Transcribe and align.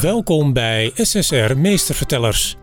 Welkom 0.00 0.52
bij 0.52 0.90
SSR 0.94 1.56
Meestervertellers. 1.56 2.56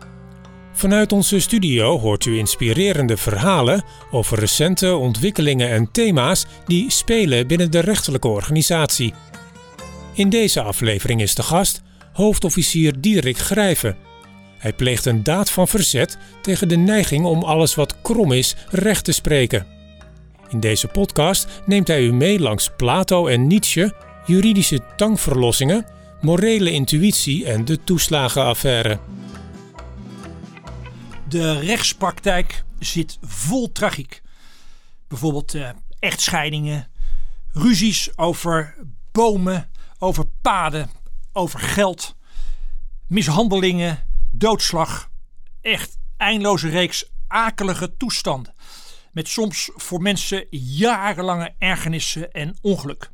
Vanuit 0.72 1.12
onze 1.12 1.40
studio 1.40 1.98
hoort 1.98 2.24
u 2.24 2.38
inspirerende 2.38 3.16
verhalen 3.16 3.84
over 4.10 4.38
recente 4.38 4.96
ontwikkelingen 4.96 5.70
en 5.70 5.90
thema's 5.90 6.46
die 6.66 6.90
spelen 6.90 7.46
binnen 7.46 7.70
de 7.70 7.78
rechterlijke 7.78 8.28
organisatie. 8.28 9.14
In 10.12 10.28
deze 10.28 10.62
aflevering 10.62 11.20
is 11.22 11.34
de 11.34 11.42
gast 11.42 11.82
hoofdofficier 12.12 13.00
Diederik 13.00 13.38
Grijven. 13.38 13.96
Hij 14.58 14.72
pleegt 14.72 15.06
een 15.06 15.22
daad 15.22 15.50
van 15.50 15.68
verzet 15.68 16.18
tegen 16.42 16.68
de 16.68 16.76
neiging 16.76 17.24
om 17.24 17.42
alles 17.42 17.74
wat 17.74 18.00
krom 18.02 18.32
is 18.32 18.56
recht 18.70 19.04
te 19.04 19.12
spreken. 19.12 19.66
In 20.48 20.60
deze 20.60 20.86
podcast 20.86 21.48
neemt 21.66 21.88
hij 21.88 22.02
u 22.02 22.12
mee 22.12 22.40
langs 22.40 22.70
Plato 22.76 23.26
en 23.26 23.46
Nietzsche, 23.46 23.92
juridische 24.26 24.80
tangverlossingen 24.96 25.94
morele 26.26 26.70
intuïtie 26.70 27.46
en 27.46 27.64
de 27.64 27.84
toeslagenaffaire. 27.84 28.98
De 31.28 31.58
rechtspraktijk 31.58 32.64
zit 32.78 33.18
vol 33.22 33.72
tragiek. 33.72 34.22
Bijvoorbeeld 35.08 35.54
uh, 35.54 35.68
echtscheidingen, 35.98 36.88
ruzies 37.52 38.18
over 38.18 38.74
bomen, 39.12 39.70
over 39.98 40.24
paden, 40.42 40.90
over 41.32 41.60
geld, 41.60 42.14
mishandelingen, 43.08 43.98
doodslag. 44.30 45.10
Echt 45.60 45.98
eindeloze 46.16 46.68
reeks 46.68 47.10
akelige 47.28 47.96
toestanden. 47.96 48.54
Met 49.12 49.28
soms 49.28 49.70
voor 49.74 50.02
mensen 50.02 50.46
jarenlange 50.50 51.54
ergernissen 51.58 52.32
en 52.32 52.56
ongeluk. 52.60 53.10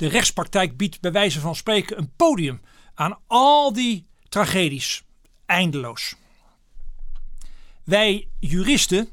De 0.00 0.08
rechtspraktijk 0.08 0.76
biedt 0.76 1.00
bij 1.00 1.12
wijze 1.12 1.40
van 1.40 1.56
spreken 1.56 1.98
een 1.98 2.12
podium 2.16 2.60
aan 2.94 3.18
al 3.26 3.72
die 3.72 4.06
tragedies. 4.28 5.04
Eindeloos. 5.46 6.14
Wij 7.84 8.28
juristen, 8.38 9.08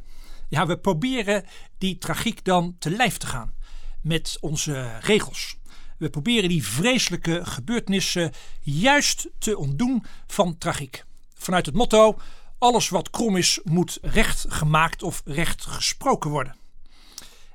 ja, 0.49 0.65
we 0.65 0.77
proberen 0.77 1.45
die 1.77 1.97
tragiek 1.97 2.43
dan 2.43 2.75
te 2.79 2.89
lijf 2.89 3.17
te 3.17 3.27
gaan 3.27 3.53
met 4.01 4.37
onze 4.39 4.97
regels. 4.99 5.57
We 5.97 6.09
proberen 6.09 6.49
die 6.49 6.65
vreselijke 6.65 7.45
gebeurtenissen 7.45 8.31
juist 8.61 9.29
te 9.37 9.57
ontdoen 9.57 10.05
van 10.27 10.57
tragiek. 10.57 11.03
Vanuit 11.33 11.65
het 11.65 11.75
motto: 11.75 12.19
alles 12.57 12.89
wat 12.89 13.09
krom 13.09 13.37
is, 13.37 13.59
moet 13.63 13.97
recht 14.01 14.45
gemaakt 14.49 15.03
of 15.03 15.21
recht 15.25 15.65
gesproken 15.65 16.29
worden. 16.29 16.55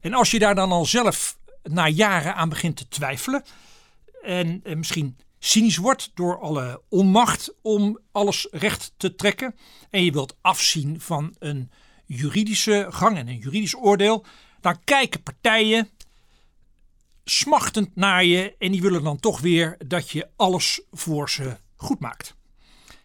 En 0.00 0.14
als 0.14 0.30
je 0.30 0.38
daar 0.38 0.54
dan 0.54 0.72
al 0.72 0.84
zelf 0.84 1.40
na 1.62 1.88
jaren 1.88 2.34
aan 2.34 2.48
begint 2.48 2.76
te 2.76 2.88
twijfelen. 2.88 3.44
En, 4.22 4.62
misschien 4.64 5.16
cynisch 5.38 5.76
wordt 5.76 6.10
door 6.14 6.40
alle 6.40 6.82
onmacht 6.88 7.54
om 7.62 7.98
alles 8.12 8.48
recht 8.50 8.92
te 8.96 9.14
trekken. 9.14 9.54
En 9.90 10.04
je 10.04 10.12
wilt 10.12 10.36
afzien 10.40 11.00
van 11.00 11.34
een 11.38 11.70
juridische 12.06 12.86
gang 12.90 13.16
en 13.16 13.28
een 13.28 13.38
juridisch 13.38 13.76
oordeel. 13.76 14.24
Dan 14.60 14.84
kijken 14.84 15.22
partijen 15.22 15.88
smachtend 17.24 17.96
naar 17.96 18.24
je 18.24 18.54
en 18.58 18.72
die 18.72 18.82
willen 18.82 19.02
dan 19.02 19.20
toch 19.20 19.40
weer 19.40 19.76
dat 19.86 20.10
je 20.10 20.28
alles 20.36 20.82
voor 20.90 21.30
ze 21.30 21.56
goed 21.76 22.00
maakt. 22.00 22.34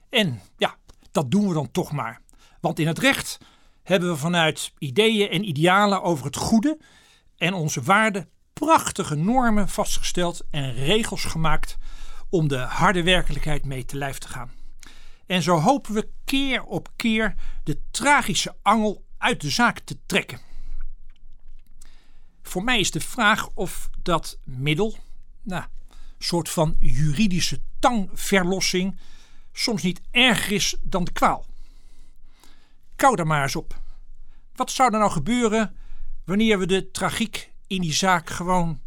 En 0.10 0.42
ja, 0.58 0.76
dat 1.12 1.32
doen 1.32 1.48
we 1.48 1.54
dan 1.54 1.72
toch 1.72 1.92
maar. 1.92 2.22
Want 2.62 2.80
in 2.80 2.88
het 2.88 3.00
recht 3.00 3.38
hebben 3.84 4.10
we 4.10 4.18
vanuit 4.18 4.72
ideeën 4.78 5.30
en 5.30 5.48
idealen 5.48 6.02
over 6.02 6.26
het 6.26 6.36
goede 6.36 6.78
en 7.38 7.54
onze 7.54 7.82
waarden 7.82 8.30
prachtige 8.60 9.16
normen 9.16 9.70
vastgesteld 9.70 10.42
en 10.50 10.74
regels 10.74 11.24
gemaakt 11.24 11.78
om 12.30 12.48
de 12.48 12.58
harde 12.58 13.04
werkelijkheid 13.04 13.66
mee 13.66 13.86
te 13.86 13.98
lijf 13.98 14.18
te 14.18 14.28
gaan. 14.28 14.52
En 15.26 15.42
zo 15.42 15.58
hopen 15.58 15.94
we 15.94 16.10
keer 16.26 16.64
op 16.64 16.90
keer 16.96 17.36
de 17.64 17.82
tragische 17.92 18.56
angel 18.62 19.06
uit 19.18 19.42
de 19.42 19.50
zaak 19.50 19.80
te 19.80 19.98
trekken. 20.06 20.40
Voor 22.42 22.64
mij 22.64 22.80
is 22.80 22.92
de 22.92 23.00
vraag 23.00 23.50
of 23.54 23.90
dat 24.02 24.40
middel, 24.44 24.98
nou, 25.44 25.64
soort 26.18 26.50
van 26.50 26.76
juridische 26.80 27.62
tangverlossing, 27.80 29.00
soms 29.52 29.82
niet 29.82 30.02
erger 30.12 30.52
is 30.52 30.76
dan 30.82 31.04
de 31.04 31.12
kwaal. 31.12 31.46
Kou 32.96 33.16
daar 33.16 33.28
maar 33.28 33.44
eens 33.44 33.56
op. 33.56 33.82
Wat 34.56 34.72
zou 34.72 34.94
er 34.94 35.00
nou 35.00 35.12
gebeuren 35.12 35.76
wanneer 36.26 36.60
we 36.60 36.66
de 36.66 36.92
tragiek 36.92 37.56
in 37.68 37.82
die 37.82 37.94
zaak 37.94 38.30
gewoon 38.30 38.82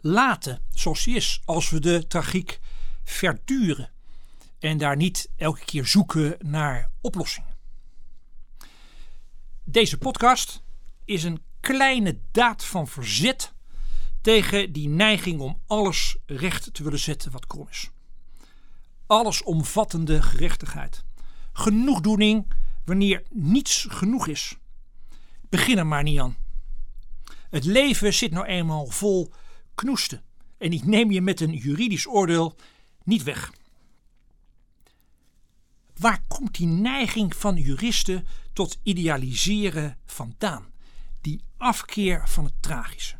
laten 0.00 0.62
zoals 0.70 1.04
die 1.04 1.16
is. 1.16 1.40
Als 1.44 1.70
we 1.70 1.80
de 1.80 2.06
tragiek 2.06 2.60
verduren 3.04 3.90
en 4.58 4.78
daar 4.78 4.96
niet 4.96 5.28
elke 5.36 5.64
keer 5.64 5.86
zoeken 5.86 6.36
naar 6.38 6.90
oplossingen. 7.00 7.56
Deze 9.64 9.98
podcast 9.98 10.62
is 11.04 11.24
een 11.24 11.42
kleine 11.60 12.20
daad 12.30 12.64
van 12.64 12.88
verzet 12.88 13.52
tegen 14.20 14.72
die 14.72 14.88
neiging 14.88 15.40
om 15.40 15.60
alles 15.66 16.16
recht 16.26 16.74
te 16.74 16.82
willen 16.82 16.98
zetten 16.98 17.32
wat 17.32 17.46
krom 17.46 17.68
is. 17.70 17.90
Allesomvattende 19.06 20.22
gerechtigheid. 20.22 21.04
Genoegdoening 21.52 22.52
wanneer 22.84 23.22
niets 23.30 23.86
genoeg 23.88 24.26
is. 24.26 24.56
Begin 25.48 25.78
er 25.78 25.86
maar 25.86 26.02
niet 26.02 26.20
aan. 26.20 26.36
Het 27.56 27.64
leven 27.64 28.14
zit 28.14 28.30
nou 28.30 28.46
eenmaal 28.46 28.86
vol 28.86 29.32
knoesten. 29.74 30.22
En 30.58 30.70
die 30.70 30.84
neem 30.84 31.10
je 31.10 31.20
met 31.20 31.40
een 31.40 31.52
juridisch 31.52 32.06
oordeel 32.06 32.56
niet 33.04 33.22
weg. 33.22 33.52
Waar 35.94 36.20
komt 36.28 36.54
die 36.56 36.66
neiging 36.66 37.36
van 37.36 37.56
juristen 37.56 38.26
tot 38.52 38.78
idealiseren 38.82 39.98
vandaan? 40.06 40.66
Die 41.20 41.40
afkeer 41.56 42.28
van 42.28 42.44
het 42.44 42.54
tragische. 42.60 43.16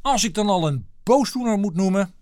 Als 0.00 0.24
ik 0.24 0.34
dan 0.34 0.48
al 0.48 0.66
een 0.66 0.86
boosdoener 1.02 1.58
moet 1.58 1.74
noemen, 1.74 2.14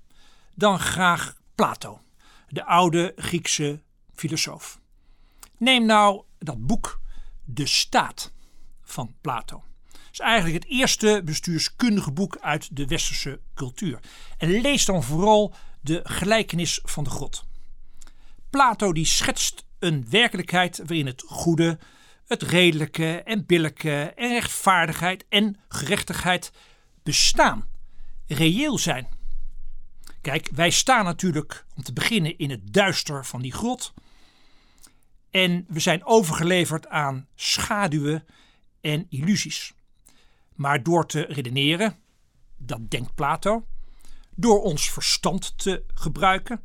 dan 0.54 0.78
graag 0.78 1.36
Plato, 1.54 2.00
de 2.48 2.64
oude 2.64 3.12
Griekse 3.16 3.82
filosoof. 4.14 4.80
Neem 5.58 5.86
nou 5.86 6.22
dat 6.38 6.66
boek 6.66 7.00
De 7.44 7.66
Staat 7.66 8.32
van 8.82 9.14
Plato 9.20 9.64
is 10.18 10.24
eigenlijk 10.24 10.64
het 10.64 10.72
eerste 10.72 11.22
bestuurskundige 11.24 12.12
boek 12.12 12.38
uit 12.40 12.76
de 12.76 12.86
westerse 12.86 13.40
cultuur. 13.54 14.00
En 14.38 14.60
lees 14.60 14.84
dan 14.84 15.02
vooral 15.02 15.54
de 15.80 16.00
gelijkenis 16.02 16.80
van 16.82 17.04
de 17.04 17.10
God. 17.10 17.44
Plato 18.50 18.92
die 18.92 19.04
schetst 19.04 19.66
een 19.78 20.06
werkelijkheid 20.10 20.76
waarin 20.78 21.06
het 21.06 21.22
goede, 21.26 21.78
het 22.26 22.42
redelijke 22.42 23.22
en 23.22 23.46
billijke 23.46 24.12
en 24.16 24.28
rechtvaardigheid 24.28 25.24
en 25.28 25.56
gerechtigheid 25.68 26.52
bestaan, 27.02 27.64
reëel 28.26 28.78
zijn. 28.78 29.08
Kijk, 30.20 30.48
wij 30.54 30.70
staan 30.70 31.04
natuurlijk 31.04 31.66
om 31.74 31.82
te 31.82 31.92
beginnen 31.92 32.38
in 32.38 32.50
het 32.50 32.72
duister 32.72 33.24
van 33.26 33.42
die 33.42 33.52
grot. 33.52 33.94
En 35.30 35.64
we 35.68 35.80
zijn 35.80 36.04
overgeleverd 36.04 36.88
aan 36.88 37.26
schaduwen 37.34 38.24
en 38.80 39.06
illusies. 39.08 39.74
Maar 40.56 40.82
door 40.82 41.06
te 41.06 41.20
redeneren, 41.20 41.96
dat 42.56 42.90
denkt 42.90 43.14
Plato, 43.14 43.66
door 44.34 44.62
ons 44.62 44.90
verstand 44.90 45.58
te 45.58 45.84
gebruiken, 45.86 46.62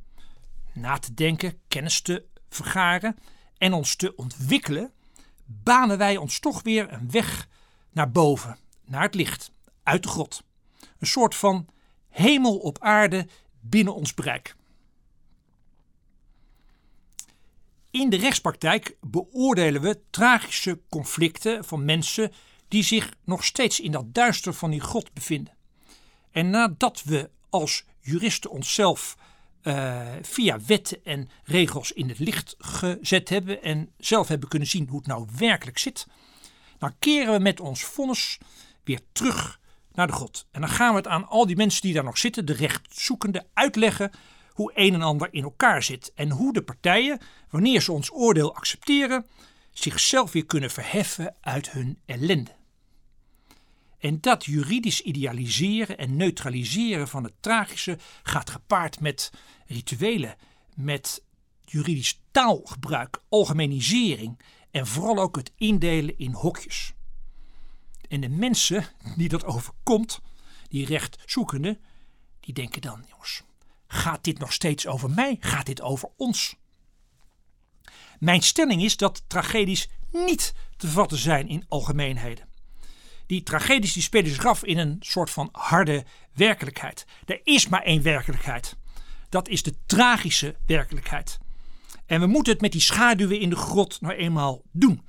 na 0.74 0.98
te 0.98 1.14
denken, 1.14 1.60
kennis 1.68 2.02
te 2.02 2.26
vergaren 2.50 3.16
en 3.58 3.74
ons 3.74 3.96
te 3.96 4.16
ontwikkelen, 4.16 4.92
banen 5.46 5.98
wij 5.98 6.18
ons 6.18 6.40
toch 6.40 6.64
weer 6.64 6.94
een 6.94 7.12
weg 7.12 7.48
naar 7.92 8.12
boven, 8.12 8.58
naar 8.86 9.02
het 9.02 9.16
licht, 9.16 9.52
uit 9.84 10.04
de 10.04 10.10
grot. 10.10 10.44
Een 11.00 11.08
soort 11.08 11.36
van 11.36 11.68
hemel 12.10 12.58
op 12.58 12.80
aarde 12.80 13.28
binnen 13.60 13.96
ons 13.96 14.14
bereik. 14.14 14.56
In 17.92 18.10
de 18.10 18.18
rechtspraktijk 18.18 18.98
beoordelen 19.02 19.82
we 19.82 20.02
tragische 20.10 20.82
conflicten 20.90 21.66
van 21.66 21.86
mensen 21.86 22.32
die 22.72 22.84
zich 22.84 23.14
nog 23.24 23.46
steeds 23.46 23.80
in 23.80 23.92
dat 23.92 24.14
duister 24.14 24.54
van 24.54 24.72
die 24.72 24.82
grot 24.82 25.14
bevinden. 25.14 25.54
En 26.32 26.50
nadat 26.50 27.04
we 27.04 27.30
als 27.50 27.84
juristen 28.00 28.50
onszelf 28.50 29.18
uh, 29.64 30.08
via 30.22 30.60
wetten 30.66 31.04
en 31.04 31.30
regels 31.44 31.92
in 31.92 32.10
het 32.10 32.20
licht 32.20 32.56
gezet 32.58 33.30
hebben 33.30 33.64
en 33.64 33.90
zelf 33.98 34.28
hebben 34.28 34.50
kunnen 34.50 34.68
zien 34.68 34.88
hoe 34.88 34.98
het 34.98 35.08
nou 35.08 35.28
werkelijk 35.38 35.78
zit, 35.78 36.08
dan 36.78 36.96
keren 37.00 37.34
we 37.34 37.40
met 37.40 37.60
ons 37.60 37.84
vonnis 37.84 38.38
weer 38.84 39.02
terug 39.12 39.60
naar 39.92 40.08
de 40.08 40.14
grot. 40.14 40.48
En 40.52 40.62
dan 40.62 40.70
gaan 40.70 40.92
we 40.92 40.98
het 40.98 41.08
aan 41.08 41.28
al 41.28 41.46
die 41.46 41.56
mensen 41.56 41.82
die 41.82 41.94
daar 41.94 42.04
nog 42.04 42.18
zitten, 42.18 42.46
de 42.46 42.54
rechtzoekende, 42.54 43.46
uitleggen 43.54 44.12
hoe 44.52 44.72
een 44.76 44.94
en 44.94 45.02
ander 45.02 45.28
in 45.32 45.44
elkaar 45.44 45.84
zit 45.84 46.12
en 46.16 46.30
hoe 46.30 46.54
de 46.54 46.62
partijen, 46.62 47.20
wanneer 47.50 47.82
ze 47.82 47.92
ons 47.92 48.12
oordeel 48.12 48.56
accepteren, 48.56 49.26
zichzelf 49.72 50.32
weer 50.32 50.46
kunnen 50.46 50.72
verheffen 50.72 51.36
uit 51.42 51.72
hun 51.72 52.00
ellende. 52.06 52.61
En 54.02 54.22
dat 54.22 54.46
juridisch 54.46 55.02
idealiseren 55.02 55.98
en 55.98 56.16
neutraliseren 56.16 57.08
van 57.08 57.24
het 57.24 57.34
tragische 57.40 57.98
gaat 58.24 58.50
gepaard 58.50 59.00
met 59.00 59.32
rituelen, 59.66 60.36
met 60.76 61.24
juridisch 61.66 62.22
taalgebruik, 62.32 63.22
algemenisering 63.30 64.40
en 64.72 64.88
vooral 64.88 65.18
ook 65.18 65.36
het 65.36 65.52
indelen 65.56 66.18
in 66.18 66.34
hokjes. 66.34 66.94
En 68.08 68.22
de 68.22 68.30
mensen 68.30 68.86
die 69.16 69.30
dat 69.30 69.46
overkomt, 69.46 70.22
die 70.68 70.86
rechtzoekenden, 70.86 71.80
die 72.40 72.54
denken 72.54 72.82
dan, 72.82 73.06
jongens, 73.10 73.44
gaat 73.88 74.24
dit 74.24 74.40
nog 74.40 74.54
steeds 74.54 74.88
over 74.88 75.10
mij? 75.10 75.38
Gaat 75.40 75.66
dit 75.66 75.82
over 75.82 76.10
ons? 76.18 76.56
Mijn 78.20 78.42
stelling 78.42 78.84
is 78.84 78.98
dat 78.98 79.24
tragedies 79.28 79.90
niet 80.12 80.54
te 80.78 80.88
vatten 80.88 81.18
zijn 81.18 81.48
in 81.48 81.66
algemeenheden. 81.68 82.51
Die 83.26 83.44
tragedies 83.44 83.94
die 83.94 84.02
spelen 84.02 84.32
zich 84.32 84.46
af 84.46 84.64
in 84.64 84.78
een 84.78 84.98
soort 85.00 85.30
van 85.30 85.50
harde 85.52 86.06
werkelijkheid. 86.34 87.06
Er 87.26 87.40
is 87.44 87.68
maar 87.68 87.82
één 87.82 88.02
werkelijkheid. 88.02 88.78
Dat 89.30 89.48
is 89.48 89.64
de 89.64 89.74
tragische 89.86 90.56
werkelijkheid. 90.66 91.40
En 92.06 92.20
we 92.20 92.28
moeten 92.28 92.54
het 92.54 92.62
met 92.62 92.72
die 92.72 92.82
schaduwen 92.82 93.40
in 93.40 93.50
de 93.50 93.56
grot 93.56 94.02
nou 94.02 94.14
eenmaal 94.14 94.62
doen. 94.72 95.06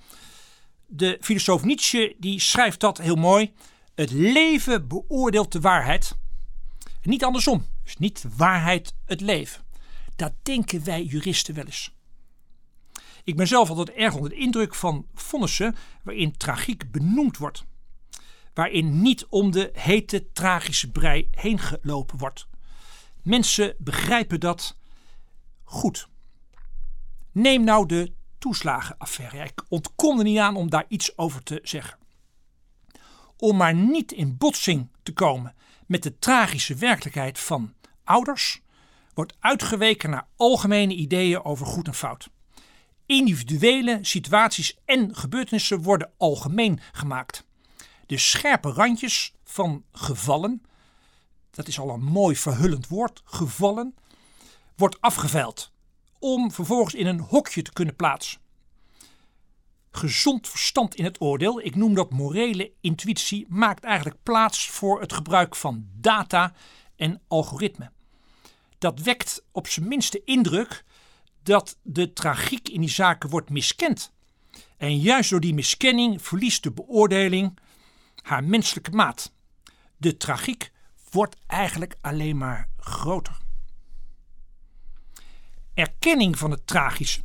De 0.86 1.18
filosoof 1.20 1.64
Nietzsche 1.64 2.16
die 2.18 2.40
schrijft 2.40 2.80
dat 2.80 2.98
heel 2.98 3.16
mooi. 3.16 3.52
Het 3.94 4.10
leven 4.10 4.88
beoordeelt 4.88 5.52
de 5.52 5.60
waarheid. 5.60 6.16
Niet 7.02 7.24
andersom. 7.24 7.66
Dus 7.84 7.96
niet 7.96 8.24
waarheid 8.36 8.94
het 9.04 9.20
leven. 9.20 9.64
Dat 10.16 10.32
denken 10.42 10.84
wij 10.84 11.02
juristen 11.02 11.54
wel 11.54 11.64
eens. 11.64 11.94
Ik 13.24 13.36
ben 13.36 13.46
zelf 13.48 13.68
altijd 13.68 13.90
erg 13.90 14.14
onder 14.14 14.30
de 14.30 14.36
indruk 14.36 14.74
van 14.74 15.06
vonnissen 15.14 15.76
waarin 16.02 16.36
tragiek 16.36 16.90
benoemd 16.90 17.36
wordt. 17.36 17.64
Waarin 18.54 19.02
niet 19.02 19.26
om 19.26 19.50
de 19.50 19.70
hete 19.72 20.32
tragische 20.32 20.90
brei 20.90 21.28
heen 21.30 21.58
gelopen 21.58 22.18
wordt. 22.18 22.46
Mensen 23.22 23.74
begrijpen 23.78 24.40
dat 24.40 24.76
goed. 25.64 26.08
Neem 27.32 27.64
nou 27.64 27.86
de 27.86 28.12
toeslagenaffaire. 28.38 29.44
Ik 29.44 29.64
ontkom 29.68 30.18
er 30.18 30.24
niet 30.24 30.38
aan 30.38 30.56
om 30.56 30.70
daar 30.70 30.84
iets 30.88 31.18
over 31.18 31.42
te 31.42 31.60
zeggen. 31.62 31.98
Om 33.36 33.56
maar 33.56 33.74
niet 33.74 34.12
in 34.12 34.36
botsing 34.36 34.90
te 35.02 35.12
komen 35.12 35.54
met 35.86 36.02
de 36.02 36.18
tragische 36.18 36.74
werkelijkheid 36.74 37.38
van 37.38 37.74
ouders, 38.04 38.60
wordt 39.14 39.36
uitgeweken 39.40 40.10
naar 40.10 40.28
algemene 40.36 40.94
ideeën 40.94 41.44
over 41.44 41.66
goed 41.66 41.86
en 41.86 41.94
fout. 41.94 42.30
Individuele 43.06 43.98
situaties 44.02 44.78
en 44.84 45.16
gebeurtenissen 45.16 45.82
worden 45.82 46.10
algemeen 46.16 46.80
gemaakt. 46.92 47.44
De 48.12 48.18
scherpe 48.18 48.70
randjes 48.70 49.32
van 49.44 49.84
gevallen, 49.92 50.62
dat 51.50 51.68
is 51.68 51.78
al 51.78 51.90
een 51.90 52.04
mooi 52.04 52.36
verhullend 52.36 52.88
woord, 52.88 53.22
gevallen, 53.24 53.94
wordt 54.76 55.00
afgeveild 55.00 55.72
om 56.18 56.50
vervolgens 56.50 56.94
in 56.94 57.06
een 57.06 57.20
hokje 57.20 57.62
te 57.62 57.72
kunnen 57.72 57.96
plaatsen. 57.96 58.40
Gezond 59.90 60.48
verstand 60.48 60.94
in 60.94 61.04
het 61.04 61.20
oordeel, 61.20 61.60
ik 61.60 61.74
noem 61.74 61.94
dat 61.94 62.10
morele 62.10 62.72
intuïtie, 62.80 63.46
maakt 63.48 63.84
eigenlijk 63.84 64.22
plaats 64.22 64.70
voor 64.70 65.00
het 65.00 65.12
gebruik 65.12 65.56
van 65.56 65.86
data 65.92 66.54
en 66.96 67.20
algoritme. 67.28 67.90
Dat 68.78 69.00
wekt 69.00 69.44
op 69.52 69.66
zijn 69.66 69.88
minste 69.88 70.24
indruk 70.24 70.84
dat 71.42 71.78
de 71.82 72.12
tragiek 72.12 72.68
in 72.68 72.80
die 72.80 72.90
zaken 72.90 73.30
wordt 73.30 73.50
miskend. 73.50 74.12
En 74.76 74.98
juist 74.98 75.30
door 75.30 75.40
die 75.40 75.54
miskenning 75.54 76.22
verliest 76.22 76.62
de 76.62 76.72
beoordeling 76.72 77.60
haar 78.22 78.44
menselijke 78.44 78.90
maat. 78.90 79.32
De 79.96 80.16
tragiek 80.16 80.72
wordt 81.10 81.36
eigenlijk 81.46 81.96
alleen 82.00 82.36
maar 82.36 82.68
groter. 82.76 83.38
Erkenning 85.74 86.38
van 86.38 86.50
het 86.50 86.66
tragische 86.66 87.22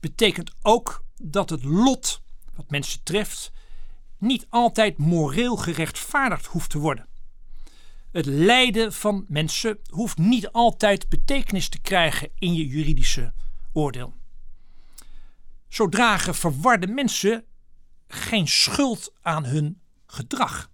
betekent 0.00 0.52
ook 0.62 1.04
dat 1.22 1.50
het 1.50 1.64
lot 1.64 2.22
wat 2.54 2.70
mensen 2.70 3.02
treft 3.02 3.52
niet 4.18 4.46
altijd 4.48 4.98
moreel 4.98 5.56
gerechtvaardigd 5.56 6.46
hoeft 6.46 6.70
te 6.70 6.78
worden. 6.78 7.08
Het 8.12 8.26
lijden 8.26 8.92
van 8.92 9.24
mensen 9.28 9.78
hoeft 9.90 10.18
niet 10.18 10.50
altijd 10.52 11.08
betekenis 11.08 11.68
te 11.68 11.80
krijgen 11.80 12.30
in 12.38 12.54
je 12.54 12.66
juridische 12.66 13.32
oordeel. 13.72 14.14
Zo 15.68 15.88
dragen 15.88 16.34
verwarde 16.34 16.86
mensen 16.86 17.44
geen 18.08 18.48
schuld 18.48 19.12
aan 19.22 19.44
hun 19.44 19.80
gedrag. 20.16 20.70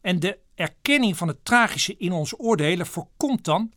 En 0.00 0.20
de 0.20 0.38
erkenning 0.54 1.16
van 1.16 1.28
het 1.28 1.44
tragische 1.44 1.96
in 1.96 2.12
onze 2.12 2.38
oordelen 2.38 2.86
voorkomt 2.86 3.44
dan 3.44 3.72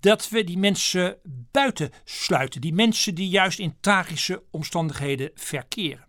dat 0.00 0.28
we 0.28 0.44
die 0.44 0.58
mensen 0.58 1.16
buiten 1.50 1.90
sluiten. 2.04 2.60
Die 2.60 2.74
mensen 2.74 3.14
die 3.14 3.28
juist 3.28 3.58
in 3.58 3.76
tragische 3.80 4.42
omstandigheden 4.50 5.30
verkeren. 5.34 6.06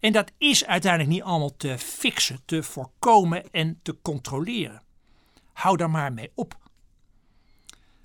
En 0.00 0.12
dat 0.12 0.32
is 0.38 0.64
uiteindelijk 0.64 1.12
niet 1.12 1.22
allemaal 1.22 1.56
te 1.56 1.78
fixen, 1.78 2.40
te 2.44 2.62
voorkomen 2.62 3.50
en 3.50 3.80
te 3.82 3.96
controleren. 4.02 4.82
Hou 5.52 5.76
daar 5.76 5.90
maar 5.90 6.12
mee 6.12 6.30
op. 6.34 6.58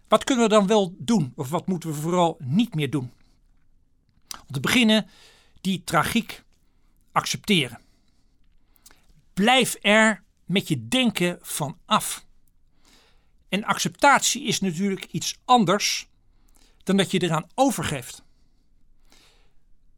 Wat 0.07 0.23
kunnen 0.23 0.43
we 0.43 0.49
dan 0.49 0.67
wel 0.67 0.95
doen, 0.97 1.33
of 1.35 1.49
wat 1.49 1.67
moeten 1.67 1.89
we 1.89 1.95
vooral 1.95 2.37
niet 2.39 2.75
meer 2.75 2.89
doen? 2.89 3.11
Om 4.47 4.53
te 4.53 4.59
beginnen, 4.59 5.07
die 5.61 5.83
tragiek 5.83 6.43
accepteren. 7.11 7.79
Blijf 9.39 9.75
er 9.81 10.23
met 10.45 10.67
je 10.67 10.87
denken 10.87 11.39
van 11.41 11.77
af. 11.85 12.25
En 13.49 13.63
acceptatie 13.63 14.43
is 14.43 14.59
natuurlijk 14.59 15.05
iets 15.05 15.39
anders 15.45 16.07
dan 16.83 16.97
dat 16.97 17.11
je 17.11 17.21
eraan 17.21 17.47
overgeeft. 17.55 18.23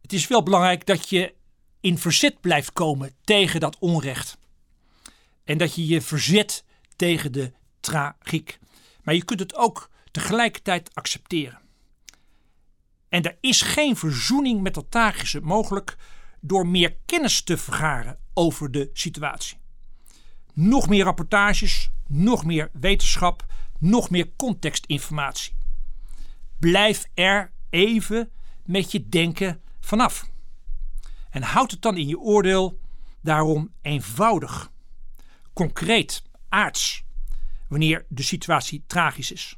Het 0.02 0.14
is 0.14 0.28
wel 0.28 0.44
belangrijk 0.44 0.86
dat 0.86 1.10
je 1.10 1.34
in 1.80 1.98
verzet 1.98 2.42
blijft 2.42 2.74
komen 2.74 3.14
tegen 3.24 3.60
dat 3.60 3.78
onrecht. 3.80 4.38
En 5.44 5.58
dat 5.58 5.76
je 5.76 5.88
je 5.88 6.02
verzet 6.02 6.64
tegen 6.96 7.32
de 7.32 7.52
tragiek. 7.80 8.60
Maar 9.04 9.16
je 9.16 9.26
kunt 9.26 9.40
het 9.40 9.56
ook 9.56 9.90
tegelijkertijd 10.12 10.96
accepteren. 10.96 11.60
En 13.10 13.24
er 13.24 13.38
is 13.40 13.62
geen 13.62 13.96
verzoening 13.96 14.62
met 14.62 14.74
dat 14.74 14.92
tragische 14.92 15.42
mogelijk 15.42 15.98
door 16.42 16.68
meer 16.68 16.98
kennis 17.06 17.42
te 17.42 17.58
vergaren 17.58 18.18
over 18.34 18.72
de 18.72 18.90
situatie. 18.94 19.58
Nog 20.54 20.90
meer 20.90 21.04
rapportages, 21.04 21.90
nog 22.08 22.46
meer 22.46 22.70
wetenschap, 22.74 23.46
nog 23.80 24.10
meer 24.10 24.32
contextinformatie. 24.36 25.54
Blijf 26.60 27.06
er 27.14 27.52
even 27.70 28.32
met 28.66 28.92
je 28.92 29.10
denken 29.10 29.62
vanaf. 29.80 30.30
En 31.30 31.42
houd 31.42 31.72
het 31.72 31.82
dan 31.82 31.98
in 31.98 32.08
je 32.08 32.20
oordeel 32.20 32.80
daarom 33.22 33.74
eenvoudig, 33.82 34.72
concreet, 35.54 36.24
aards, 36.50 37.04
wanneer 37.68 38.06
de 38.10 38.24
situatie 38.24 38.84
tragisch 38.88 39.32
is. 39.32 39.58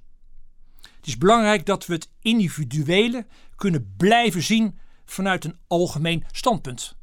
Het 0.81 1.07
is 1.07 1.17
belangrijk 1.17 1.65
dat 1.65 1.85
we 1.85 1.93
het 1.93 2.09
individuele 2.21 3.25
kunnen 3.55 3.93
blijven 3.97 4.43
zien 4.43 4.79
vanuit 5.05 5.45
een 5.45 5.57
algemeen 5.67 6.23
standpunt. 6.31 6.95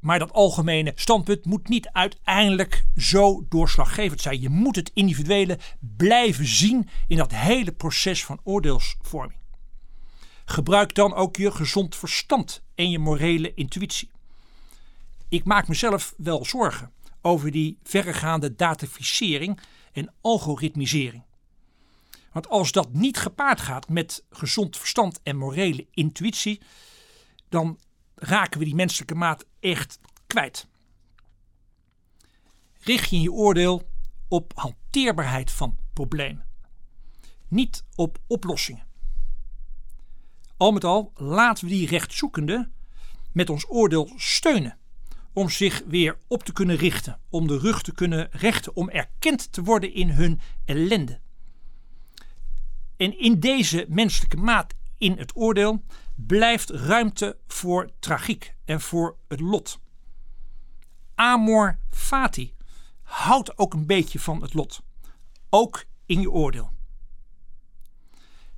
Maar 0.00 0.18
dat 0.18 0.32
algemene 0.32 0.92
standpunt 0.94 1.44
moet 1.44 1.68
niet 1.68 1.88
uiteindelijk 1.92 2.84
zo 2.96 3.46
doorslaggevend 3.48 4.20
zijn. 4.20 4.40
Je 4.40 4.48
moet 4.48 4.76
het 4.76 4.90
individuele 4.94 5.58
blijven 5.96 6.46
zien 6.46 6.88
in 7.06 7.16
dat 7.16 7.32
hele 7.32 7.72
proces 7.72 8.24
van 8.24 8.40
oordeelsvorming. 8.44 9.40
Gebruik 10.44 10.94
dan 10.94 11.14
ook 11.14 11.36
je 11.36 11.50
gezond 11.50 11.96
verstand 11.96 12.62
en 12.74 12.90
je 12.90 12.98
morele 12.98 13.54
intuïtie. 13.54 14.10
Ik 15.28 15.44
maak 15.44 15.68
mezelf 15.68 16.14
wel 16.16 16.44
zorgen 16.44 16.92
over 17.22 17.50
die 17.50 17.78
verregaande 17.82 18.54
dataficering 18.54 19.60
en 19.92 20.14
algoritmisering. 20.20 21.24
Want 22.32 22.48
als 22.48 22.72
dat 22.72 22.92
niet 22.92 23.18
gepaard 23.18 23.60
gaat 23.60 23.88
met 23.88 24.24
gezond 24.30 24.76
verstand 24.76 25.20
en 25.22 25.36
morele 25.36 25.86
intuïtie, 25.90 26.60
dan 27.48 27.78
raken 28.14 28.58
we 28.58 28.64
die 28.64 28.74
menselijke 28.74 29.14
maat 29.14 29.46
echt 29.60 30.00
kwijt. 30.26 30.68
Richt 32.80 33.10
je 33.10 33.20
je 33.20 33.32
oordeel 33.32 33.90
op 34.28 34.52
hanteerbaarheid 34.54 35.50
van 35.50 35.78
problemen, 35.92 36.44
niet 37.48 37.84
op 37.94 38.18
oplossingen. 38.26 38.86
Al 40.56 40.72
met 40.72 40.84
al 40.84 41.12
laten 41.14 41.64
we 41.64 41.70
die 41.70 41.88
rechtzoekende 41.88 42.70
met 43.32 43.50
ons 43.50 43.64
oordeel 43.68 44.12
steunen 44.16 44.78
om 45.32 45.48
zich 45.48 45.82
weer 45.86 46.18
op 46.26 46.42
te 46.42 46.52
kunnen 46.52 46.76
richten, 46.76 47.18
om 47.28 47.46
de 47.46 47.58
rug 47.58 47.82
te 47.82 47.92
kunnen 47.92 48.28
rechten, 48.30 48.76
om 48.76 48.88
erkend 48.88 49.52
te 49.52 49.62
worden 49.62 49.94
in 49.94 50.10
hun 50.10 50.40
ellende. 50.64 51.20
En 52.96 53.18
in 53.18 53.40
deze 53.40 53.86
menselijke 53.88 54.36
maat 54.36 54.74
in 54.96 55.18
het 55.18 55.36
oordeel 55.36 55.82
blijft 56.26 56.70
ruimte 56.70 57.36
voor 57.46 57.90
tragiek 57.98 58.54
en 58.64 58.80
voor 58.80 59.16
het 59.28 59.40
lot. 59.40 59.78
Amor 61.14 61.78
fati, 61.90 62.54
houd 63.02 63.58
ook 63.58 63.74
een 63.74 63.86
beetje 63.86 64.20
van 64.20 64.42
het 64.42 64.54
lot. 64.54 64.80
Ook 65.50 65.84
in 66.06 66.20
je 66.20 66.30
oordeel. 66.30 66.70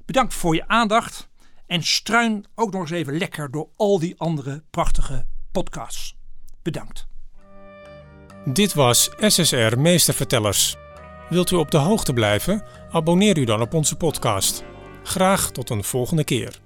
Bedankt 0.04 0.34
voor 0.34 0.54
je 0.54 0.68
aandacht 0.68 1.28
en 1.66 1.82
struin 1.82 2.44
ook 2.54 2.72
nog 2.72 2.80
eens 2.80 2.90
even 2.90 3.18
lekker 3.18 3.50
door 3.50 3.68
al 3.76 3.98
die 3.98 4.18
andere 4.18 4.64
prachtige 4.70 5.26
podcasts. 5.52 6.16
Bedankt. 6.62 7.06
Dit 8.44 8.74
was 8.74 9.10
SSR 9.18 9.78
Meestervertellers. 9.78 10.76
Wilt 11.28 11.50
u 11.50 11.56
op 11.56 11.70
de 11.70 11.76
hoogte 11.76 12.12
blijven? 12.12 12.62
Abonneer 12.90 13.38
u 13.38 13.44
dan 13.44 13.60
op 13.60 13.74
onze 13.74 13.96
podcast. 13.96 14.64
Graag 15.02 15.50
tot 15.50 15.70
een 15.70 15.84
volgende 15.84 16.24
keer. 16.24 16.60